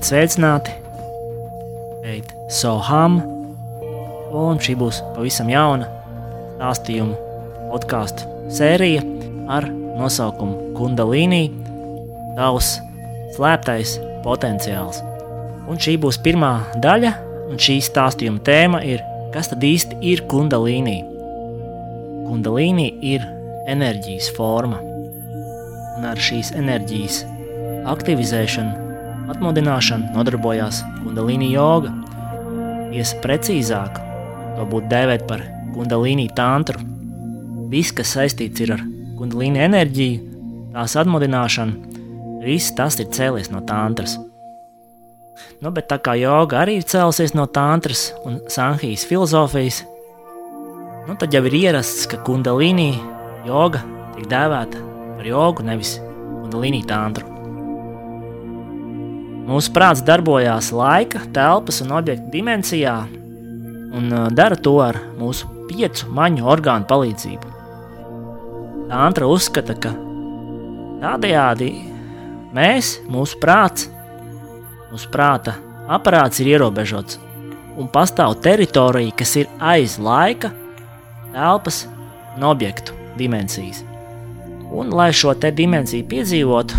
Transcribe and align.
Esiet 0.00 0.32
sveicināti! 0.32 0.72
Šeit 2.00 2.30
Soham, 2.48 3.18
un 4.32 4.56
šī 4.56 4.72
būs 4.80 5.02
pavisam 5.12 5.50
jauna 5.52 5.90
stāstījuma 6.54 7.18
podkāstu 7.68 8.24
sērija 8.48 9.04
ar 9.52 9.68
nosaukumu 10.00 10.72
Kundalīnī- 10.78 11.42
tavs 12.40 12.80
slēptais 13.36 13.98
potenciāls. 14.24 15.04
Un 15.68 15.76
šī 15.76 15.98
būs 16.00 16.22
pirmā 16.24 16.64
daļa, 16.80 17.14
un 17.50 17.60
šī 17.60 17.76
stāstījuma 17.84 18.40
tēma 18.40 18.82
ir, 18.82 19.04
kas 19.36 19.52
tad 19.52 19.60
īsti 19.60 20.00
ir 20.00 20.24
Kundalīnī? 20.32 21.04
Kundalīnī 22.24 22.92
ir 23.02 23.20
enerģijas 23.68 24.32
forma, 24.32 24.80
un 25.98 26.04
ar 26.08 26.16
šīs 26.16 26.56
enerģijas 26.56 27.26
aktivizēšanu 27.84 28.89
atmodināšanu 29.30 30.12
nodarbojās 30.14 30.82
Kundalīni 31.00 31.50
joga. 31.54 31.92
Ies 32.94 33.12
precīzāk, 33.22 34.00
to 34.56 34.66
būtu 34.70 34.90
dēvēt 34.90 35.26
par 35.30 35.44
Kundalīni 35.74 36.28
tantru. 36.36 36.82
Viss, 37.70 37.94
kas 37.94 38.16
saistīts 38.16 38.66
ar 38.66 38.82
Kundalīni 39.18 39.62
enerģiju, 39.62 40.26
tās 40.74 40.96
atmodināšanu, 40.98 41.94
viss 42.42 42.74
tas 42.76 42.98
ir 43.02 43.10
cēlies 43.14 43.52
no 43.52 43.62
tantras. 43.68 44.16
Nu, 45.60 45.70
bet 45.72 45.88
tā 45.92 46.00
kā 46.02 46.16
joga 46.18 46.62
arī 46.62 46.78
ir 46.80 46.88
cēlusies 46.88 47.34
no 47.36 47.46
tantras 47.46 48.10
un 48.28 48.40
sanhijas 48.52 49.06
filozofijas, 49.08 49.82
nu, 51.06 51.16
tad 51.20 51.32
jau 51.36 51.44
ir 51.48 51.58
ierasts, 51.62 52.08
ka 52.10 52.20
Kundalīni 52.26 52.92
joga 53.48 53.84
tiek 54.16 54.28
dēvēta 54.30 54.86
par 55.16 55.28
jogu, 55.28 55.66
nevis 55.68 55.98
Kundalīni 56.00 56.82
tantru. 56.88 57.29
Mūsu 59.50 59.72
prāts 59.74 60.04
darbojās 60.06 60.68
laika, 60.70 61.24
telpas 61.34 61.80
un 61.82 61.90
objekta 61.96 62.30
dimensijā 62.30 62.94
un 63.98 64.12
dara 64.30 64.54
to 64.54 64.76
ar 64.84 64.98
mūsu 65.18 65.48
piecu 65.66 66.06
maņu 66.14 66.46
orgānu 66.52 66.86
palīdzību. 66.90 67.50
Tantra 68.90 69.26
uzskata, 69.30 69.74
ka 69.74 69.90
tādējādi 71.02 71.70
mēs, 72.54 72.92
mūsu 73.10 73.40
prāts, 73.42 73.88
mūsu 74.92 75.10
prāta 75.10 75.56
aparāts 75.90 76.38
ir 76.42 76.52
ierobežots 76.54 77.18
un 77.80 77.90
pastāv 77.90 78.36
teritorija, 78.44 79.14
kas 79.18 79.34
ir 79.40 79.50
aiz 79.58 79.96
laika, 79.98 80.52
telpas 81.34 81.84
un 82.36 82.46
objektu 82.46 82.94
dimensijas. 83.18 83.82
Un, 84.70 84.92
lai 84.94 85.10
šo 85.10 85.34
dimensiju 85.34 86.06
piedzīvotu, 86.06 86.78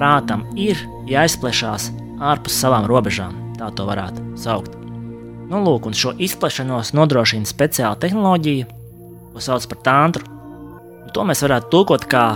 prātam 0.00 0.46
ir 0.56 0.80
jāizplešās 1.10 1.90
ārpus 2.20 2.56
savām 2.56 2.88
robežām, 2.88 3.36
tā 3.58 3.68
to 3.76 3.84
varētu 3.88 4.24
saukt. 4.40 4.76
Nu, 5.50 5.60
lūk, 5.66 5.88
un 5.90 5.96
šo 5.96 6.14
izplešanos 6.14 6.94
nodrošina 6.94 7.48
speciāla 7.48 7.98
tehnoloģija, 8.00 8.68
ko 9.34 9.42
sauc 9.42 9.66
par 9.72 9.80
tantru. 9.84 10.28
Un 11.04 11.10
to 11.14 11.24
mēs 11.26 11.42
varētu 11.42 11.72
tulkot 11.72 12.06
kā 12.10 12.26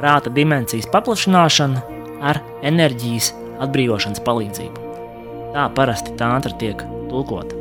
prāta 0.00 0.32
dimensijas 0.34 0.88
paplašināšanu 0.90 1.84
ar 2.26 2.42
enerģijas 2.66 3.30
atbrīvošanas 3.62 4.24
palīdzību. 4.26 4.88
Tā 5.54 5.68
parasti 5.76 6.16
tantra 6.18 6.52
tiek 6.58 6.82
tulkota. 7.10 7.56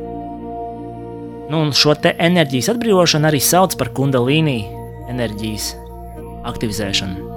Nu, 1.49 1.63
un 1.63 1.73
šo 1.73 1.95
enerģijas 2.11 2.73
atbrīvošanu 2.75 3.29
arī 3.29 3.41
sauc 3.41 3.77
par 3.77 3.93
kundalīnī 3.97 4.59
enerģijas 5.09 5.73
aktivizēšanu. 6.49 7.28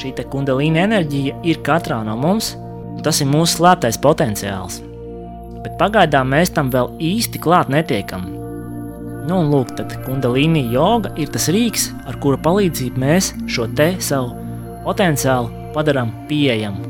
Šī 0.00 0.14
kundalīna 0.32 0.86
enerģija 0.86 1.34
ir 1.44 1.58
katrā 1.60 1.98
no 2.06 2.14
mums, 2.16 2.54
un 2.56 3.02
tas 3.04 3.18
ir 3.20 3.28
mūsu 3.28 3.58
slēptais 3.58 3.98
potenciāls. 4.00 4.78
Bet 5.60 5.74
pagaidām 5.76 6.30
mēs 6.32 6.54
tam 6.56 6.70
vēl 6.72 6.94
īsti 7.04 7.40
klāt 7.44 7.68
netiekam. 7.68 8.24
Nu, 9.28 9.42
un 9.42 9.50
lūk, 9.52 9.74
tad 9.76 9.92
kundalīna 10.06 10.62
joga 10.72 11.12
ir 11.20 11.28
tas 11.28 11.50
rīks, 11.52 11.90
ar 12.08 12.16
kura 12.22 12.40
palīdzību 12.40 13.02
mēs 13.02 13.34
šo 13.44 13.68
te 13.76 13.92
savu 14.00 14.32
potenciālu 14.86 15.52
padarām 15.76 16.14
pieejamu. 16.30 16.88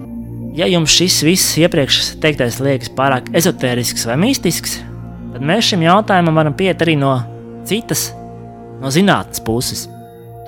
Ja 0.54 0.70
jums 0.70 0.94
šis 0.94 1.20
viss 1.26 1.58
iepriekš 1.58 2.14
teiktais 2.22 2.62
liekas 2.62 2.94
pārāk 2.94 3.34
ezotērisks 3.34 4.06
vai 4.06 4.20
mistisks, 4.22 4.78
tad 5.34 5.42
mēs 5.42 5.66
šim 5.72 5.82
jautājumam 5.82 6.38
varam 6.38 6.54
pieiet 6.54 6.86
arī 6.86 6.94
no 6.98 7.16
citas, 7.66 8.12
no 8.78 8.94
zinātnes 8.94 9.42
puses. 9.42 9.88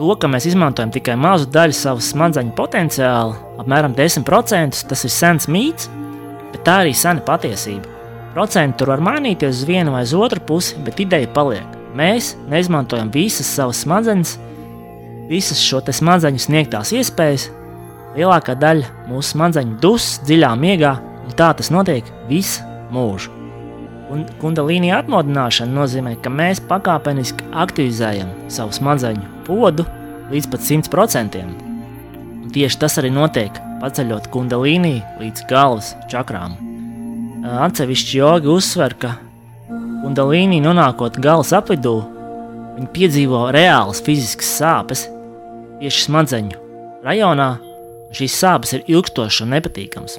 To, 0.02 0.16
ka 0.18 0.26
mēs 0.26 0.48
izmantojam 0.50 0.90
tikai 0.90 1.14
mazu 1.14 1.46
daļu 1.54 1.76
savas 1.78 2.08
smadzeņu 2.10 2.56
potenciāla, 2.58 3.36
apmēram 3.62 3.92
10%, 3.94 4.80
tas 4.90 5.04
ir 5.06 5.12
sens 5.14 5.44
mīts, 5.46 5.86
bet 6.50 6.64
tā 6.66 6.80
arī 6.82 6.90
sena 6.90 7.22
patiesība. 7.22 7.86
Procenti 8.34 8.80
tur 8.80 8.90
var 8.90 9.04
mainīties 9.06 9.60
uz 9.60 9.68
vienu 9.68 9.92
vai 9.94 10.00
uz 10.02 10.14
otru 10.18 10.42
pusi, 10.48 10.74
bet 10.82 10.98
ideja 11.04 11.28
paliek. 11.36 11.76
Mēs 11.94 12.32
neizmantojam 12.50 13.12
visas 13.14 13.46
savas 13.54 13.84
smadzenes, 13.84 14.32
visas 15.30 15.60
šo 15.62 15.78
smadzeņu 15.86 16.42
sniegtās 16.48 16.90
iespējas. 16.98 17.44
Lielākā 18.16 18.56
daļa 18.58 19.06
mūsu 19.06 19.36
smadzeņu 19.36 19.78
dus 19.86 20.16
dziļā 20.26 20.50
miegā, 20.64 20.96
un 21.28 21.38
tā 21.38 21.52
tas 21.54 21.70
notiek 21.70 22.10
visu 22.26 22.66
mūžu. 22.90 23.41
Un 24.12 24.26
kundalīni 24.42 24.90
atmodināšana 24.92 25.72
nozīmē, 25.72 26.18
ka 26.20 26.28
mēs 26.32 26.60
pakāpeniski 26.68 27.46
aktivizējam 27.56 28.28
savu 28.52 28.74
smadzeņu 28.76 29.44
podu 29.46 29.86
līdz 30.32 30.48
pat 30.52 30.66
100%. 30.66 31.40
Un 32.42 32.50
tieši 32.52 32.80
tas 32.82 32.98
arī 33.00 33.12
notiek, 33.14 33.56
paceļot 33.80 34.28
kundalīnī 34.34 34.98
līdz 35.22 35.46
galvas 35.48 35.94
čakrām. 36.12 36.58
Atsevišķi 37.42 38.20
jogi 38.20 38.52
uzsver, 38.52 38.94
ka 39.00 39.14
kundalīnī 40.02 40.60
nonākot 40.60 41.16
galvas 41.22 41.54
apvidū, 41.56 41.96
viņi 42.76 42.92
piedzīvo 42.92 43.46
reālas 43.56 44.04
fiziskas 44.04 44.52
sāpes 44.60 45.06
tieši 45.80 46.06
smadzeņu 46.10 46.60
rajonā. 47.06 47.50
Šīs 48.12 48.36
sāpes 48.36 48.76
ir 48.76 48.84
ilgstošas 48.92 49.46
un 49.46 49.54
nepatīkamas. 49.56 50.18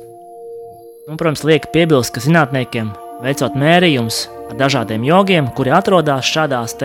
Un, 1.05 1.13
protams, 1.19 1.43
liek 1.45 1.69
piebilst, 1.75 2.15
ka 2.15 2.23
zinātniekiem 2.23 2.89
veicot 3.23 3.55
mērījumus 3.57 4.23
ar 4.51 4.57
dažādiem 4.59 5.05
jogiem, 5.07 5.49
kuri 5.55 5.73
atrodas 5.73 6.27
šādās 6.27 6.75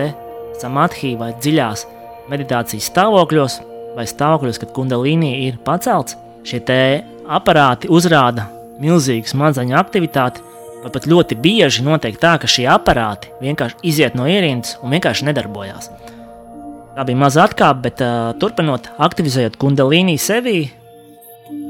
samadhī 0.59 1.15
vai 1.19 1.33
dziļās 1.39 1.85
meditācijas 2.29 2.89
stāvokļos, 2.91 3.59
vai 3.95 4.05
stāvokļos, 4.07 4.59
kad 4.61 4.73
kundalīnija 4.75 5.39
ir 5.47 5.59
pacelts. 5.65 6.17
Šie 6.47 6.61
aparāti 7.29 7.89
uzrāda 7.91 8.47
milzīgu 8.79 9.27
smadzeņu 9.27 9.75
aktivitāti, 9.77 10.41
vai 10.83 10.91
pat 10.93 11.07
ļoti 11.09 11.35
bieži 11.35 11.83
notiek 11.83 12.17
tā, 12.19 12.37
ka 12.39 12.47
šie 12.47 12.65
aparāti 12.71 13.33
vienkārši 13.43 13.83
iziet 13.91 14.15
no 14.15 14.27
ierīces 14.29 14.79
un 14.83 14.95
vienkārši 14.95 15.27
nedarbojās. 15.29 15.91
Tā 16.95 17.05
bija 17.07 17.19
maza 17.19 17.45
atkāpe, 17.45 17.83
bet 17.85 18.01
uh, 18.03 18.31
turpinot 18.39 18.89
aktivizējot 18.99 19.59
kundalīniju 19.59 20.23
sevī, 20.23 20.57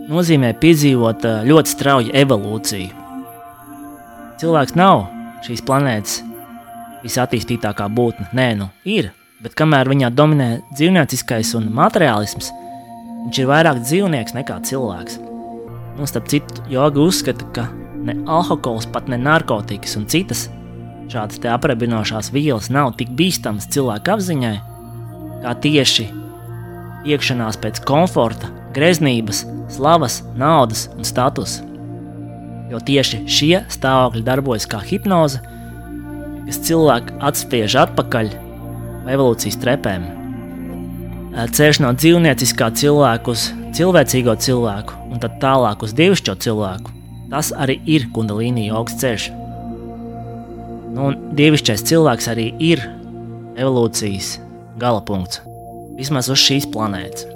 nozīmē 0.10 0.56
piedzīvot 0.62 1.28
uh, 1.28 1.44
ļoti 1.50 1.76
strauju 1.76 2.18
evolūciju. 2.24 2.99
Cilvēks 4.40 4.72
nav 4.80 5.02
šīs 5.44 5.60
planētas 5.68 6.22
visattīstītākā 7.04 7.90
būtne. 7.92 8.30
Nē, 8.32 8.46
nu 8.56 8.70
ir, 8.88 9.10
bet 9.44 9.58
kamēr 9.60 9.90
viņā 9.92 10.14
dominē 10.16 10.48
dzīvnieciskais 10.78 11.52
un 11.60 11.68
materiālisms, 11.76 12.48
viņš 13.26 13.42
ir 13.42 13.50
vairāk 13.52 13.84
dzīvnieks 13.84 14.38
nekā 14.38 14.62
cilvēks. 14.70 15.20
Un 16.00 16.08
starp 16.08 16.32
citu, 16.32 16.64
jogi 16.72 17.04
uzskata, 17.04 17.50
ka 17.52 17.68
ne 18.00 18.16
alkohols, 18.32 18.88
pat 18.88 19.12
ne 19.12 19.20
narkotikas 19.20 20.00
un 20.00 20.08
citas 20.08 20.48
šādas 21.12 21.44
aprebinošās 21.58 22.32
vielas 22.32 22.72
nav 22.72 22.94
tik 22.96 23.12
bīstamas 23.20 23.68
cilvēka 23.76 24.16
apziņai, 24.16 24.58
kā 25.44 25.58
tieši 25.68 26.08
iekšanās 27.12 27.60
pēc 27.60 27.84
komforta, 27.84 28.54
greznības, 28.72 29.44
slavas, 29.76 30.22
naudas 30.40 30.88
un 30.96 31.04
statusa 31.04 31.69
jo 32.70 32.80
tieši 32.86 33.24
šie 33.30 33.64
stāvokļi 33.72 34.24
darbojas 34.26 34.68
kā 34.70 34.82
hipnoze, 34.86 35.42
kas 36.46 36.62
cilvēku 36.68 37.18
atspiež 37.30 37.76
atpakaļ 37.86 38.32
evolūcijas 39.10 39.60
trepēm. 39.62 40.08
Ceļš 41.56 41.82
no 41.84 41.92
dzīvnieciskā 41.96 42.72
cilvēka 42.78 43.34
uz 43.34 43.50
cilvēcīgo 43.78 44.34
cilvēku 44.42 44.98
un 45.10 45.22
tad 45.22 45.38
tālāk 45.42 45.86
uz 45.86 45.94
dievišķo 45.98 46.36
cilvēku. 46.46 46.96
Tas 47.30 47.52
arī 47.54 47.78
ir 47.86 48.08
kundalīnija 48.14 48.74
augsts 48.78 49.04
ceļš. 49.04 49.28
Nu, 50.90 51.12
un 51.12 51.20
dievišķais 51.38 51.86
cilvēks 51.86 52.30
arī 52.32 52.48
ir 52.72 52.82
evolūcijas 53.60 54.40
galapunkts, 54.82 55.44
vismaz 56.00 56.32
uz 56.34 56.42
šīs 56.42 56.66
planētas. 56.74 57.28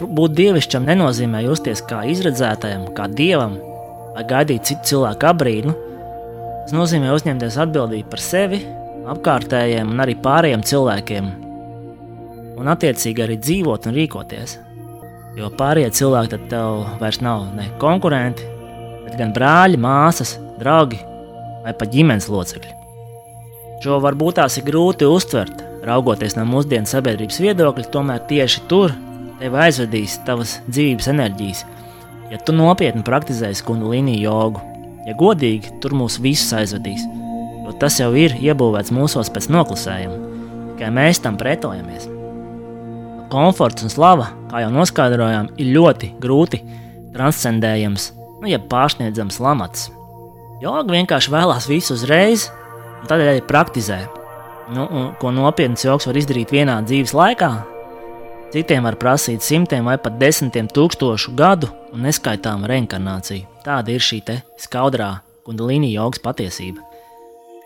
Būt 0.00 0.36
dievišķam 0.38 0.86
nenozīmē 0.88 1.42
justies 1.44 1.82
kā 1.84 2.04
izredzētajam, 2.08 2.88
kā 2.96 3.08
dievam, 3.10 3.58
vai 4.14 4.24
gaidīt 4.30 4.70
citu 4.70 4.90
cilvēku 4.92 5.28
abrīnu. 5.30 5.74
Tas 6.64 6.74
nozīmē 6.76 7.12
uzņemties 7.14 7.58
atbildību 7.64 8.10
par 8.12 8.22
sevi, 8.24 8.60
apkārtējiem 9.12 9.90
un 9.92 10.04
arī 10.04 10.16
pārējiem 10.24 10.62
cilvēkiem. 10.64 11.32
Un 12.54 12.70
attiecīgi 12.70 13.24
arī 13.24 13.36
dzīvot 13.42 13.90
un 13.90 13.98
rīkoties. 13.98 14.58
Jo 15.34 15.50
pārējie 15.58 15.90
cilvēki 15.98 16.32
tad 16.36 16.46
tev 16.52 16.84
vairs 17.00 17.18
nav 17.24 17.48
ne 17.56 17.66
konkurenti, 17.82 18.46
bet 19.04 19.18
gan 19.18 19.34
brāļi, 19.34 19.80
māsas, 19.82 20.36
draugi 20.60 21.00
vai 21.64 21.74
pat 21.74 21.90
ģimenes 21.90 22.30
locekļi. 22.30 22.74
Šo 23.84 23.98
varbūt 24.00 24.38
tās 24.38 24.54
ir 24.56 24.64
grūti 24.68 25.08
uztvert, 25.10 25.64
raugoties 25.84 26.38
no 26.38 26.46
mūsdienu 26.48 26.88
sabiedrības 26.88 27.40
viedokļa, 27.42 27.90
tomēr 27.92 28.22
tieši 28.30 28.62
tur 28.70 28.94
tevi 29.40 29.60
aizvedīs 29.66 30.20
tavas 30.24 30.58
dzīves 30.70 31.10
enerģijas, 31.12 31.64
ja 32.30 32.40
tu 32.40 32.54
nopietni 32.56 33.04
praktizēsi 33.06 33.64
kundalīnu 33.66 34.16
jogu. 34.20 34.62
Ja 35.04 35.12
godīgi, 35.18 35.74
tur 35.84 35.92
mūs 35.96 36.16
visus 36.24 36.54
aizvedīs, 36.56 37.02
jo 37.66 37.74
tas 37.80 37.98
jau 38.00 38.08
ir 38.16 38.32
iebūvēts 38.40 38.92
mūsos 38.94 39.28
pēc 39.32 39.50
noklusējuma, 39.52 40.16
tikai 40.70 40.88
mēs 40.96 41.20
tam 41.20 41.36
pretojamies. 41.40 42.06
Komforts 43.32 43.84
un 43.84 43.92
slava, 43.92 44.30
kā 44.48 44.62
jau 44.64 44.70
noskaidrojām, 44.72 45.50
ir 45.60 45.74
ļoti 45.76 46.14
grūti 46.22 46.62
transcendējams, 47.12 48.08
nu, 48.40 48.48
ja 48.48 48.60
pārsniedzams 48.60 49.40
lamats. 49.44 49.90
Joga 50.62 50.96
vienkārši 50.96 51.32
vēlās 51.34 51.68
visu 51.68 51.98
uzreiz, 51.98 52.48
un 53.02 53.10
tādēļ 53.10 53.34
arī 53.34 53.44
praktizē. 53.44 54.00
Nu, 54.72 54.86
un, 54.88 55.08
ko 55.20 55.34
nopietns 55.34 55.84
joks 55.84 56.08
var 56.08 56.16
izdarīt 56.16 56.54
vienā 56.54 56.78
dzīves 56.86 57.12
laikā, 57.12 57.50
citiem 58.54 58.86
var 58.86 58.94
prasīt 59.00 59.42
simtiem 59.42 59.86
vai 59.88 59.96
pat 59.98 60.14
desmitiem 60.20 60.68
tūkstošu 60.70 61.34
gadu 61.38 61.70
un 61.94 62.04
neskaitāmu 62.06 62.68
reinkarnāciju. 62.70 63.48
Tāda 63.66 63.94
ir 63.94 64.02
šī 64.04 64.20
skaudrā 64.62 65.16
kundalīna 65.46 65.90
jogas 65.90 66.22
patiesība. 66.22 66.84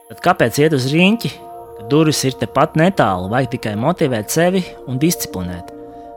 Tad 0.09 0.23
kāpēc 0.25 0.61
iet 0.63 0.73
uz 0.73 0.87
rīņķi, 0.89 1.31
kad 1.79 1.91
durvis 1.93 2.23
ir 2.25 2.39
tepat 2.41 2.79
netālu, 2.81 3.29
vajag 3.29 3.51
tikai 3.57 3.75
motivēt 3.77 4.33
sevi 4.33 4.63
un 4.89 5.01
disciplinēt? 5.03 5.75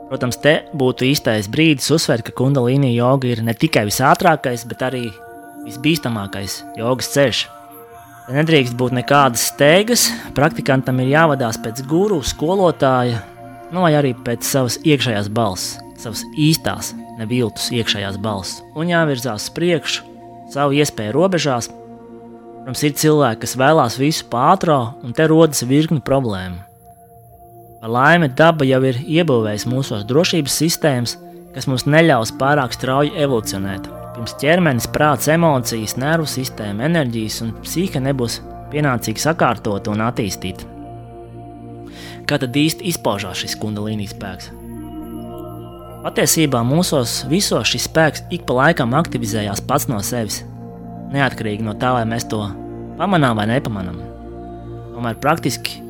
Protams, 0.08 0.38
te 0.40 0.54
būtu 0.76 1.06
īstais 1.08 1.48
brīdis 1.52 1.90
uzsvērt, 1.92 2.24
ka 2.26 2.36
kundalīna 2.36 2.88
joga 2.92 3.28
ir 3.28 3.42
ne 3.44 3.52
tikai 3.56 3.84
visātrākais, 3.88 4.64
bet 4.68 4.84
arī 4.88 5.06
visbīstamākais 5.66 6.62
jogas 6.80 7.12
ceļš. 7.12 7.42
Te 8.22 8.38
nedrīkst 8.38 8.76
būt 8.78 8.96
nekādas 8.96 9.44
steigas, 9.52 10.06
praktikantam 10.36 11.00
ir 11.04 11.12
jāvadās 11.12 11.60
pēc 11.60 11.84
guru, 11.88 12.20
skolotāja, 12.24 13.20
nu 13.72 13.84
vai 13.84 13.94
arī 13.96 14.12
pēc 14.14 14.44
savas 14.46 14.78
iekšējās 14.84 15.30
balss, 15.32 15.78
savas 16.00 16.24
īstās, 16.38 16.92
neviltus 17.18 17.70
iekšējās 17.72 18.18
balss, 18.22 18.60
un 18.76 18.90
jāvirzās 18.92 19.48
uz 19.48 19.54
priekšu, 19.56 20.04
savu 20.52 20.76
iespēju 20.76 21.14
robežās. 21.16 21.70
Protams, 22.62 22.82
ir 22.86 22.92
cilvēki, 22.94 23.40
kas 23.42 23.56
vēlās 23.58 23.98
visu 23.98 24.28
pātrā, 24.30 24.78
un 25.02 25.16
te 25.16 25.26
rodas 25.26 25.64
virkni 25.66 26.02
problēmu. 26.04 26.60
Par 27.82 27.90
laimi, 27.90 28.28
daba 28.38 28.66
jau 28.68 28.78
ir 28.86 29.00
iebūvējusi 29.02 29.70
mūsos 29.72 30.04
drošības 30.06 30.58
sistēmas, 30.62 31.16
kas 31.56 31.66
mums 31.66 31.88
neļaus 31.90 32.30
pārāk 32.38 32.76
strauji 32.76 33.16
evolūcionēt. 33.24 33.88
Pirms 34.12 34.36
ķermenis, 34.38 34.86
prāts, 34.92 35.26
emocijas, 35.32 35.96
nervu 35.98 36.28
sistēma, 36.30 36.86
enerģijas 36.86 37.40
un 37.42 37.56
psihe 37.64 38.04
nebūs 38.04 38.38
pienācīgi 38.70 39.24
sakārtota 39.24 39.90
un 39.90 40.04
attīstīta. 40.06 40.81
Kā 42.28 42.38
tad 42.42 42.56
īsti 42.56 42.86
izpaužās 42.92 43.42
šis 43.42 43.58
kundalīnijas 43.60 44.16
spēks? 44.16 44.50
Patiesībā 46.02 46.64
mūsos 46.66 47.20
visos 47.30 47.70
šis 47.70 47.86
spēks 47.86 48.26
ik 48.34 48.46
pa 48.48 48.58
laikam 48.58 48.96
aktivizējās 48.98 49.62
pats 49.68 49.86
no 49.90 50.00
sevis, 50.02 50.40
neatkarīgi 51.14 51.62
no 51.66 51.76
tā, 51.78 51.94
vai 51.98 52.02
mēs 52.10 52.26
to 52.30 52.42
pamanām 52.98 53.38
vai 53.38 53.46
nepamanām. 53.52 54.02
Tomēr 54.92 55.18
praktiski 55.22 55.82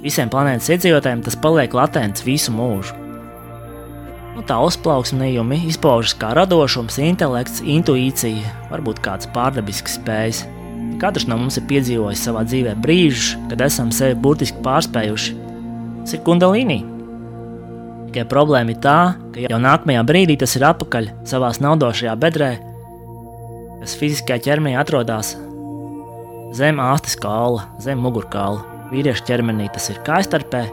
Visiem 0.00 0.30
planētas 0.32 0.70
iedzīvotājiem 0.72 1.20
tas 1.26 1.36
paliek 1.36 1.74
latents 1.76 2.24
visu 2.24 2.52
mūžu. 2.56 2.94
Nu, 4.32 4.44
tā 4.48 4.56
uzplauksmējumi 4.64 5.58
izpaužas 5.68 6.14
kā 6.16 6.30
radošums, 6.38 6.96
intelekts, 7.04 7.60
intuīcija, 7.60 8.54
varbūt 8.70 9.02
kāds 9.04 9.28
pārdabisks 9.34 9.98
spējas. 9.98 10.46
Katrs 11.02 11.26
no 11.28 11.36
mums 11.40 11.58
ir 11.60 11.66
piedzīvojis 11.68 12.22
savā 12.24 12.46
dzīvē 12.48 12.72
brīžus, 12.80 13.34
kad 13.50 13.60
esam 13.66 13.92
sevi 13.92 14.16
burtiski 14.24 14.62
pārspējuši. 14.64 15.36
Tas 16.00 16.16
ir 16.16 16.24
kundalīni. 16.26 16.80
Tikai 18.10 18.24
problēma 18.30 18.74
ir 18.74 18.80
tā, 18.82 18.98
ka 19.34 19.44
jau 19.44 19.60
nākamajā 19.62 20.02
brīdī 20.08 20.38
tas 20.40 20.56
ir 20.58 20.66
atpakaļ 20.66 21.12
savā 21.30 21.52
naudošajā 21.62 22.16
bedrē, 22.18 22.50
kas 23.82 23.94
fiziskajā 24.00 24.42
ķermenī 24.48 24.74
atrodas 24.80 25.36
zem 26.56 26.80
āstes 26.82 27.16
kāla, 27.20 27.68
zem 27.82 28.00
mugurkaula. 28.02 28.64
Vīriešu 28.90 29.22
ķermenī 29.28 29.68
tas 29.70 29.86
ir 29.92 30.00
kājstarpē, 30.06 30.64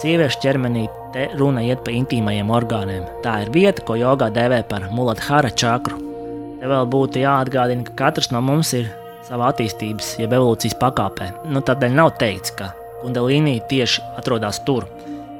sieviešu 0.00 0.40
ķermenī 0.44 0.86
te 1.12 1.26
runa 1.36 1.64
iet 1.66 1.82
par 1.84 1.92
intīmajiem 1.96 2.52
orgāniem. 2.54 3.04
Tā 3.24 3.42
ir 3.44 3.52
vieta, 3.52 3.84
ko 3.84 3.98
jogā 4.00 4.30
dēvē 4.32 4.62
par 4.70 4.88
muladhara 4.94 5.52
čakru. 5.52 6.00
Te 6.58 6.66
vēl 6.66 6.88
būtu 6.90 7.20
jāatgādina, 7.22 7.84
ka 7.86 7.96
katrs 8.06 8.32
no 8.32 8.40
mums 8.44 8.72
ir 8.78 8.88
savā 9.28 9.52
attīstības, 9.52 10.16
jeb 10.22 10.32
evolūcijas 10.32 10.78
pakāpē. 10.80 11.30
Nu, 11.52 11.60
tādēļ 11.60 11.96
nav 12.00 12.14
teikts, 12.20 12.56
ka 12.56 12.72
kundalīnija 13.02 13.66
tieši 13.70 14.04
atrodas 14.20 14.60
tur. 14.66 14.88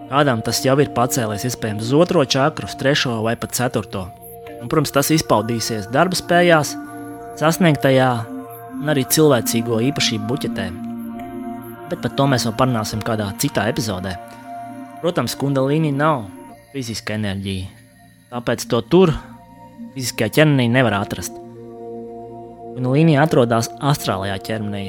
Kādam 0.09 0.41
tas 0.45 0.63
jau 0.65 0.79
ir 0.81 0.93
pacēlies 0.97 1.45
iespējams 1.51 1.85
uz 1.85 1.95
otro 1.99 2.25
čakru, 2.25 2.69
uz 2.71 2.77
trešo 2.81 3.21
vai 3.27 3.37
pat 3.37 3.57
ceturto. 3.59 4.09
Un, 4.59 4.67
protams, 4.67 4.95
tas 4.95 5.13
izpaudīsies 5.15 5.91
darba 5.95 6.19
spējās, 6.19 6.75
sasniegtajā 7.39 8.11
un 8.81 8.93
arī 8.95 9.05
cilvēcīgo 9.07 9.83
īpašību 9.93 10.31
buķetē 10.33 10.71
bet 11.89 12.03
par 12.05 12.13
to 12.15 12.27
mēs 12.29 12.45
vēl 12.47 12.57
parunāsim 12.59 13.03
kādā 13.05 13.29
citā 13.41 13.67
epizodē. 13.73 14.15
Protams, 15.03 15.37
kundalīni 15.39 15.93
nav 15.95 16.27
fiziska 16.73 17.17
enerģija, 17.17 17.69
tāpēc 18.33 18.67
to 18.71 18.83
tur 18.93 19.15
fiziskajā 19.95 20.41
ķermenī 20.41 20.69
nevar 20.73 20.99
atrast. 21.01 21.37
Kundalīni 22.77 23.17
atrodas 23.21 23.71
astrālajā 23.79 24.39
ķermenī, 24.51 24.85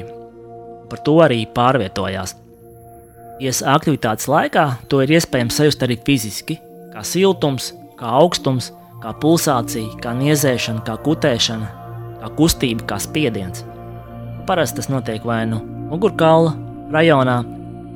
par 0.90 1.02
to 1.06 1.16
arī 1.24 1.44
pārvietojās. 1.54 2.36
Iesa 3.40 3.70
aktivitātes 3.72 4.28
laikā 4.28 4.66
to 4.92 4.98
ir 5.00 5.14
iespējams 5.16 5.56
sajust 5.56 5.80
arī 5.86 5.96
fiziski, 6.04 6.58
kā 6.92 7.00
siltums, 7.06 7.70
kā 7.96 8.10
augstums, 8.18 8.68
kā 9.00 9.14
pulsācija, 9.22 9.96
kā 10.04 10.12
niezēšana, 10.18 10.82
kā 10.84 10.98
kutēšana, 11.00 11.70
kā 12.20 12.30
kustība, 12.36 12.84
kā 12.90 12.98
spiediens. 13.00 13.64
Parasti 14.44 14.82
tas 14.82 14.90
notiek 14.92 15.24
vai 15.24 15.46
nu 15.48 15.62
mugurkaula 15.88 16.52
rajonā 16.92 17.38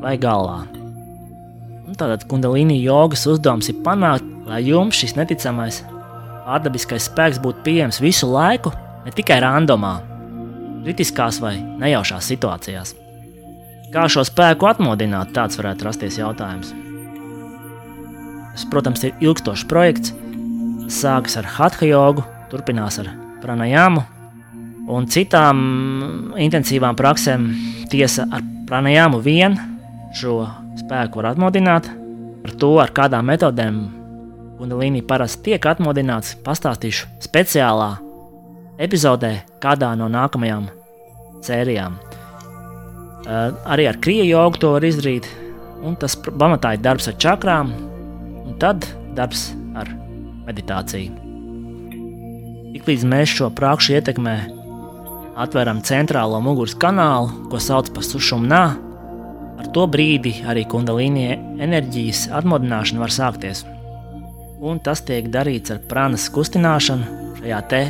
vai 0.00 0.16
galvā. 0.20 0.62
Un 1.84 1.92
tātad 1.92 2.24
kundalīni 2.30 2.80
jogas 2.80 3.26
uzdevums 3.28 3.68
ir 3.68 3.82
panākt, 3.84 4.24
lai 4.48 4.64
jums 4.64 4.96
šis 4.96 5.12
neticamais 5.20 5.82
pārdabiskais 6.44 7.10
spēks 7.10 7.40
būtu 7.44 7.64
pieejams 7.68 8.00
visu 8.00 8.28
laiku, 8.32 8.72
ne 9.04 9.12
tikai 9.12 9.42
randomā, 9.44 9.98
kritiskās 10.84 11.40
vai 11.44 11.58
nejaušās 11.60 12.32
situācijās. 12.32 12.96
Kā 13.94 14.08
šo 14.10 14.24
spēku 14.26 14.66
atmodināt, 14.66 15.30
tāds 15.36 15.60
varētu 15.60 15.86
rasties 15.86 16.18
jautājums. 16.18 16.72
Tas, 18.54 18.64
protams, 18.70 19.04
ir 19.06 19.14
ilgstošs 19.22 19.62
projekts. 19.70 20.14
Sākas 20.90 21.38
ar 21.38 21.46
hatha 21.56 21.86
jogu, 21.86 22.24
turpinās 22.50 22.98
ar 23.02 23.12
pranajamu 23.42 24.02
un 24.90 25.06
citām 25.08 25.60
intensīvām 26.40 26.98
praksēm, 26.98 27.46
tiesa 27.92 28.26
ar 28.32 28.42
Pranajāmu 28.64 29.18
vien 29.20 29.58
šo 30.16 30.38
spēku 30.80 31.20
var 31.20 31.34
atmodināt. 31.34 31.90
Par 32.44 32.54
to, 32.60 32.70
ar 32.80 32.92
kādām 32.96 33.28
metodēm 33.28 33.84
Kundalīni 34.54 35.02
parasti 35.04 35.50
tiek 35.50 35.66
atmodināts, 35.66 36.36
pastāstīšu 36.46 37.08
speciālā 37.26 37.90
epizodē, 38.80 39.34
kādā 39.60 39.90
no 39.98 40.08
nākamajām 40.08 40.68
sērijām. 41.44 41.98
Uh, 43.24 43.54
arī 43.64 43.88
ar 43.88 43.96
krievu 44.04 44.28
jogu 44.28 44.60
to 44.60 44.74
var 44.74 44.84
izdarīt, 44.84 45.28
un 45.84 45.96
tas 45.96 46.16
pamatā 46.16 46.74
ir 46.76 46.82
darbs 46.84 47.08
ar 47.08 47.16
čakrām, 47.20 47.70
un 48.44 48.58
tad 48.60 48.84
darbs 49.16 49.46
ar 49.76 49.88
meditāciju. 50.44 51.14
Tiklīdz 52.74 53.06
mēs 53.08 53.32
šo 53.32 53.48
prākšu 53.54 53.94
ietekmē 53.96 54.34
atveram 55.40 55.80
centrālo 55.86 56.40
muguras 56.44 56.76
kanālu, 56.76 57.48
ko 57.48 57.60
sauc 57.62 57.88
par 57.94 58.04
sušumnā. 58.06 58.62
Ar 59.54 59.70
to 59.72 59.86
brīdi 59.88 60.34
arī 60.50 60.66
kundalīnie 60.68 61.38
enerģijas 61.64 62.26
atmodināšana 62.40 63.00
var 63.00 63.14
sākties. 63.14 63.64
Un 64.64 64.80
tas 64.84 65.00
tiek 65.06 65.32
darīts 65.32 65.72
ar 65.72 65.82
prānas 65.88 66.28
kustināšanu 66.34 67.38
šajā 67.40 67.60
te 67.72 67.82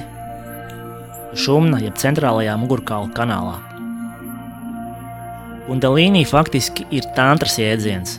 šumna, 1.34 1.82
jeb 1.82 1.98
centrālajā 1.98 2.54
mugurkaula 2.60 3.10
kanālā. 3.16 3.73
Kundalīnī 5.64 6.26
faktiski 6.28 6.84
ir 6.92 7.06
tantras 7.16 7.56
jēdziens. 7.60 8.18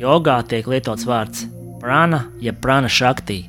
Jogā 0.00 0.40
tiek 0.48 0.68
lietots 0.68 1.06
vārds 1.08 1.46
prana, 1.80 2.26
jeb 2.40 2.60
prana 2.60 2.88
šaktī, 2.92 3.44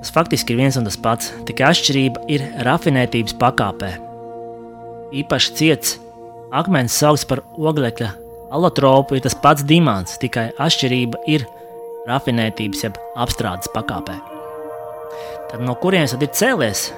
Tas 0.00 0.12
faktiski 0.16 0.54
ir 0.54 0.62
viens 0.62 0.78
un 0.80 0.86
tas 0.88 0.96
pats, 0.96 1.28
tikai 1.44 1.74
atšķirība 1.74 2.22
ir 2.32 2.44
rafinētības 2.64 3.34
pakāpē. 3.40 3.90
Īpaši 5.20 5.56
ciets 5.58 5.98
akmens 6.56 6.96
sauc 6.96 7.26
par 7.28 7.42
oglekļa 7.60 8.08
alotropu, 8.56 9.18
ir 9.18 9.26
tas 9.26 9.36
pats 9.36 9.66
dimants, 9.68 10.16
tikai 10.22 10.48
atšķirība 10.56 11.20
ir 11.28 11.44
rafinētības 12.08 12.86
jeb 12.86 12.96
apstrādes 13.20 13.68
pakāpē. 13.74 14.16
tad 15.50 15.60
no 15.66 15.74
kurienes 15.74 16.14
tad 16.14 16.22
ir 16.22 16.32
cēlies 16.32 16.88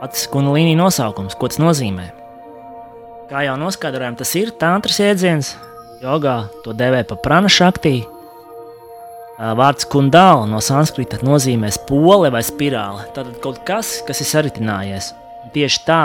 pats 0.00 0.26
kundalīnija 0.32 0.80
nosaukums, 0.80 1.36
ko 1.36 1.48
tas 1.50 1.60
nozīmē? 1.60 2.08
Kā 3.30 3.44
jau 3.46 3.52
noskaidrojām, 3.60 4.16
tas 4.18 4.32
ir 4.34 4.48
tantras 4.58 4.96
jēdziens, 4.98 5.52
jogā 6.02 6.48
to 6.64 6.72
dēvē 6.74 7.04
par 7.06 7.20
prana 7.22 7.46
šaktī. 7.46 8.00
Vārds 9.38 9.86
kundāla 9.86 10.48
no 10.50 10.58
sanskrita 10.58 11.20
nozīmē 11.22 11.70
spole 11.70 12.32
vai 12.34 12.40
spirāli. 12.42 13.06
Tad 13.14 13.30
kaut 13.44 13.62
kas, 13.68 14.00
kas 14.08 14.18
ir 14.24 14.28
saritinājies. 14.32 15.12
Un 15.44 15.54
tieši 15.54 15.84
tā, 15.86 16.00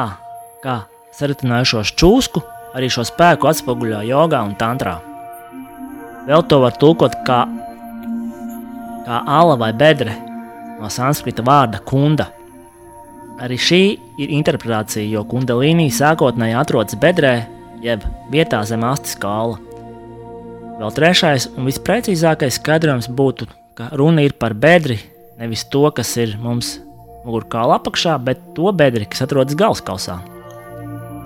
kā 0.61 0.75
saritinājušos 1.17 1.95
čūsku, 1.97 2.45
arī 2.77 2.91
šo 2.93 3.07
spēku 3.09 3.49
atspoguļo 3.49 4.05
jogā 4.05 4.45
un 4.45 4.53
tantrā. 4.61 4.99
Vēl 6.29 6.45
to 6.45 6.61
var 6.61 6.77
tulkot 6.77 7.17
kā, 7.25 7.41
kā 9.09 9.21
ala 9.25 9.57
vai 9.57 9.73
bedre 9.73 10.13
no 10.77 10.93
sanskrita 10.93 11.41
vārda 11.41 11.81
kunda. 11.81 12.29
Arī 13.43 13.57
šī 13.59 13.81
ir 14.21 14.31
interpretācija, 14.37 15.03
jo 15.11 15.25
kundalīnija 15.27 15.91
sākotnēji 15.97 16.55
atrodas 16.55 16.95
bedrē, 16.99 17.33
jeb 17.83 18.05
vietā 18.31 18.61
zem 18.67 18.85
astes 18.87 19.17
kāla. 19.19 19.57
Vēl 20.79 20.93
trešais 20.95 21.49
un 21.55 21.67
visprecīzākais 21.67 22.59
skaidrojums 22.59 23.09
būtu, 23.11 23.47
ka 23.75 23.89
runa 23.99 24.23
ir 24.23 24.35
par 24.39 24.55
bedri, 24.55 24.97
nevis 25.39 25.65
to, 25.71 25.83
kas 25.91 26.13
ir 26.19 26.37
mums 26.39 26.77
mugurkaula 27.25 27.79
apakšā, 27.79 28.15
bet 28.23 28.41
to 28.55 28.71
bedri, 28.75 29.07
kas 29.09 29.25
atrodas 29.25 29.57
galvaskausā. 29.59 30.17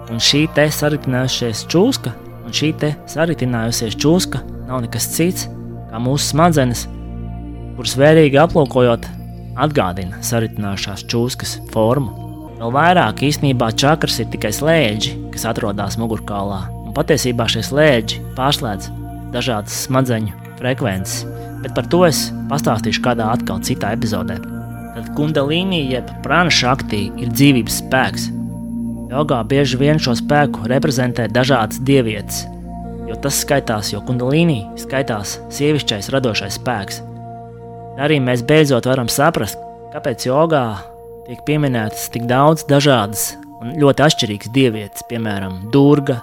Un 0.09 0.21
šī 0.23 0.47
te 0.57 0.65
saritinājusies 0.73 1.67
čūska, 1.69 2.15
un 2.41 2.55
šī 2.55 2.71
te 2.81 2.95
saritinājusies 3.09 3.97
čūska 4.01 4.41
nav 4.65 4.81
nekas 4.85 5.09
cits 5.13 5.45
kā 5.89 6.01
mūsu 6.01 6.31
smadzenes, 6.31 6.87
kuras 7.77 7.95
vērīgi 8.01 8.41
aplūkojot, 8.41 9.05
atgādina 9.65 10.21
saritinājušās 10.25 11.05
čūskas 11.11 11.57
formu. 11.73 12.15
Vēl 12.59 12.73
vairāk 12.75 13.23
īstenībā 13.27 13.71
čakras 13.79 14.19
ir 14.19 14.31
tikai 14.33 14.51
slēdži, 14.55 15.15
kas 15.33 15.45
atrodas 15.51 15.99
mugurkaulā, 16.01 16.61
un 16.87 16.95
patiesībā 16.95 17.47
šie 17.51 17.63
slēdži 17.69 18.23
pārslēdz 18.39 18.89
dažādas 19.35 19.85
smadzeņu 19.85 20.35
frekvences, 20.59 21.23
bet 21.63 21.75
par 21.77 21.87
to 21.91 22.03
es 22.07 22.27
pastāstīšu 22.51 23.05
kādā 23.05 23.29
atkal 23.35 23.63
citā 23.63 23.93
epizodē. 23.95 24.41
Tad 24.97 25.13
kundalīnija 25.15 25.99
jeb 25.99 26.11
prāna 26.25 26.51
šaktī 26.51 27.05
ir 27.21 27.31
dzīvības 27.31 27.79
spēks, 27.85 28.27
Jogā 29.09 29.39
bieži 29.49 29.79
vien 29.81 29.97
šo 29.97 30.13
spēku 30.13 30.67
reprezentē 30.69 31.23
dažādas 31.33 31.79
dievietes, 31.81 32.43
jo 33.09 33.15
tas 33.17 33.39
skaitās, 33.41 33.89
jo 33.89 34.03
kundalīnī 34.05 34.59
skaitās 34.77 35.39
sievišķais 35.55 36.11
radošais 36.13 36.59
spēks. 36.59 36.99
Arī 37.99 38.21
mēs 38.23 38.45
beidzot 38.47 38.87
varam 38.87 39.09
saprast, 39.11 39.59
kāpēc 39.91 40.23
jogā 40.29 40.63
tiek 41.27 41.41
pieminētas 41.47 42.07
tik 42.13 42.29
daudz 42.29 42.63
dažādas 42.69 43.33
un 43.59 43.73
ļoti 43.81 44.05
atšķirīgas 44.05 44.53
dievietes, 44.55 45.03
piemēram, 45.09 45.65
Durga, 45.73 46.21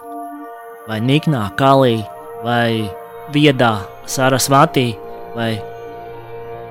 vai 0.89 1.03
Niknā, 1.05 1.43
Kalī, 1.59 1.99
vai 2.47 2.89
Viedā, 3.35 3.75
Sarasvatī, 4.09 4.95
vai 5.37 5.51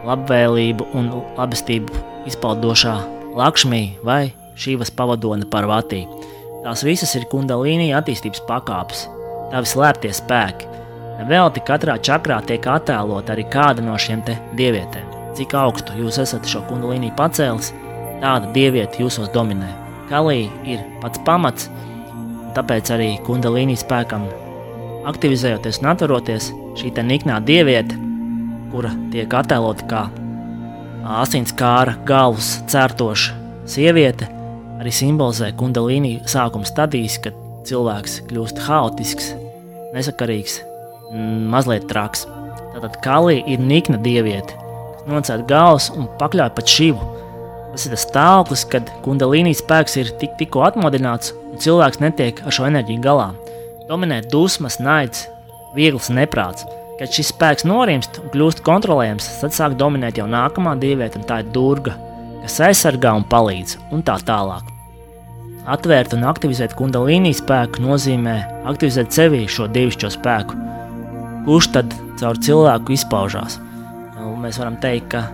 labvēlību 0.06 0.90
un 0.98 1.12
labestību 1.38 2.04
izpaudošā 2.30 2.96
Lakšmī 3.36 3.84
vai 4.08 4.32
šīvas 4.58 4.94
pavadone 4.96 5.46
par 5.52 5.68
vatī. 5.70 6.06
Tās 6.64 6.82
visas 6.88 7.14
ir 7.20 7.28
kundalīnija 7.30 8.00
attīstības 8.00 8.42
pakāpes, 8.48 9.06
tavi 9.52 9.70
slēptie 9.70 10.14
spēki. 10.16 10.75
Nevelti 11.16 11.64
katrā 11.64 11.96
čakrā 12.04 12.42
tiek 12.44 12.66
attēlot 12.68 13.30
arī 13.32 13.46
kāda 13.52 13.84
no 13.86 13.96
šiem 14.00 14.24
dievietēm. 14.28 15.14
Cik 15.36 15.56
augstu 15.60 15.96
jūs 16.00 16.20
esat 16.22 16.48
šo 16.48 16.62
kundalīniju 16.68 17.16
pacēlis, 17.16 17.72
tāda 18.22 18.52
dieviete 18.56 19.02
jūsos 19.04 19.32
dominē. 19.34 19.72
Kalī 20.10 20.46
ir 20.68 20.84
pats 21.02 21.22
pamats, 21.28 21.70
tāpēc 22.56 22.92
arī 22.96 23.10
kundalīnijas 23.26 23.84
spēkam 23.84 24.28
aktivizējoties 25.10 25.82
un 25.82 25.90
atveroties, 25.94 26.52
šī 26.80 26.92
niknā 27.04 27.40
dieviete, 27.48 27.98
kura 28.72 28.92
tiek 29.14 29.32
attēlota 29.32 29.88
kā 29.90 30.04
asinskāra 31.22 31.96
galvas 32.06 32.58
cērtoša 32.72 33.36
sieviete, 33.70 34.28
arī 34.82 34.92
simbolizē 34.92 35.52
kundalīni 35.58 36.18
sākuma 36.30 36.68
stadijas, 36.68 37.20
kad 37.24 37.38
cilvēks 37.66 38.22
kļūst 38.30 38.64
haotisks, 38.68 39.34
nesakarīgs, 39.96 40.60
mazliet 41.12 41.88
traks. 41.90 42.26
Tātad 42.76 42.98
kalī 43.04 43.40
ir 43.48 43.62
nikna 43.64 44.00
dieviete, 44.02 44.58
kas 44.96 45.06
nocēla 45.10 45.48
galvas 45.48 45.90
un 45.96 46.10
pakļauj 46.20 46.52
pat 46.58 46.72
šivu. 46.72 47.12
Tas 47.76 47.86
ir 47.88 47.96
tas 47.96 48.06
stāvoklis, 48.08 48.64
kad 48.72 48.90
kundalīnijas 49.04 49.62
spēks 49.64 49.98
ir 50.00 50.12
tik, 50.20 50.36
tikko 50.40 50.64
atmodināts 50.68 51.34
un 51.36 51.60
cilvēks 51.60 52.02
netiek 52.04 52.40
ar 52.44 52.56
šo 52.56 52.68
enerģiju 52.70 53.04
galā. 53.04 53.30
Dominē 53.90 54.22
dusmas, 54.32 54.80
naids, 54.80 55.26
viegls 55.76 56.08
neprāts. 56.14 56.66
Kad 56.96 57.12
šis 57.12 57.34
spēks 57.34 57.68
norimst 57.68 58.22
un 58.22 58.32
kļūst 58.32 58.64
kontrolējams, 58.64 59.28
tad 59.42 59.56
sāk 59.56 59.76
dominēt 59.80 60.22
jau 60.22 60.30
nākamā 60.32 60.78
dieviete, 60.80 61.20
un 61.20 61.28
tā 61.28 61.42
ir 61.44 61.52
durga, 61.52 61.98
kas 62.46 62.62
aizsargā 62.70 63.12
un 63.20 63.28
palīdz, 63.28 63.76
un 63.92 64.04
tā 64.08 64.16
tālāk. 64.24 64.72
Atvērt 65.66 66.14
un 66.16 66.24
aktivizēt 66.30 66.76
kundalīnī 66.80 67.34
spēku 67.36 67.84
nozīmē 67.84 68.38
aktivizēt 68.72 69.16
sevī 69.16 69.44
šo 69.52 69.68
dievišķo 69.76 70.12
spēku, 70.14 70.56
kurš 71.46 71.72
tad 71.76 71.96
caur 72.20 72.40
cilvēku 72.42 72.96
izpaužās. 72.96 73.60
Nu, 74.16 74.34
mēs 74.42 74.60
varam 74.62 74.78
teikt, 74.82 75.14
ka 75.14 75.26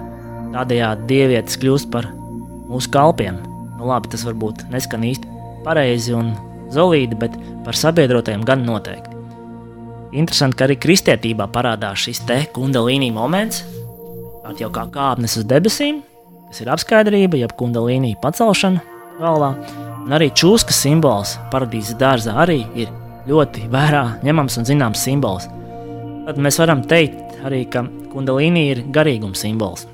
tādējādi 0.51 1.07
dievietes 1.09 1.59
kļūst 1.61 1.91
par 1.93 2.09
mūsu 2.71 2.91
kalpiem. 2.93 3.39
Nu, 3.77 3.87
labi, 3.89 4.11
tas 4.13 4.25
varbūt 4.27 4.67
neskan 4.73 5.05
īsti 5.07 5.39
pareizi 5.65 6.15
un 6.17 6.33
zelīti, 6.73 7.17
bet 7.19 7.35
par 7.65 7.77
sabiedrotajiem 7.77 8.45
gan 8.47 8.65
noteikti. 8.67 9.17
Interesanti, 10.11 10.57
ka 10.59 10.67
arī 10.67 10.75
kristietībā 10.81 11.47
parādās 11.53 12.03
šis 12.03 12.25
te 12.27 12.41
kundalīnī 12.55 13.13
moments, 13.15 13.63
jau 14.59 14.67
kā 14.73 14.83
kāpnes 14.91 15.37
uz 15.39 15.45
debesīm, 15.47 16.01
kas 16.49 16.59
ir 16.63 16.71
apskaidrība, 16.73 17.39
jeb 17.39 17.55
kundalīnija 17.59 18.19
pacelšana 18.23 18.81
galvā. 19.21 19.53
Un 20.01 20.15
arī 20.17 20.31
čūskas 20.35 20.81
simbols 20.83 21.37
paradīzes 21.53 21.95
dārzā 21.99 22.35
arī 22.43 22.59
ir 22.75 22.91
ļoti 23.29 23.69
vērā 23.71 24.03
ņemams 24.25 24.59
un 24.59 24.67
zināms 24.67 25.03
simbols. 25.05 25.47
Tad 26.21 26.37
mēs 26.37 26.59
varam 26.61 26.83
teikt 26.85 27.39
arī, 27.47 27.63
ka 27.65 27.81
kundalīnija 28.11 28.75
ir 28.75 28.81
garīguma 28.93 29.37
simbols. 29.37 29.87